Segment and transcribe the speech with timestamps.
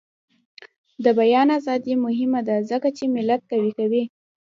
[1.03, 4.03] د بیان ازادي مهمه ده ځکه چې ملت قوي کوي.